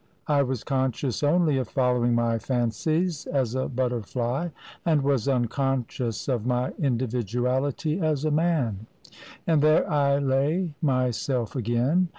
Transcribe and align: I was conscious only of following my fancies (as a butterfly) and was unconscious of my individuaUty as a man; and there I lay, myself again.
I 0.25 0.41
was 0.41 0.63
conscious 0.63 1.21
only 1.21 1.57
of 1.59 1.67
following 1.67 2.15
my 2.15 2.39
fancies 2.39 3.27
(as 3.27 3.53
a 3.53 3.67
butterfly) 3.69 4.49
and 4.83 5.03
was 5.03 5.27
unconscious 5.27 6.27
of 6.27 6.43
my 6.43 6.71
individuaUty 6.81 8.01
as 8.01 8.25
a 8.25 8.31
man; 8.31 8.87
and 9.45 9.61
there 9.61 9.87
I 9.87 10.17
lay, 10.17 10.73
myself 10.81 11.55
again. 11.55 12.09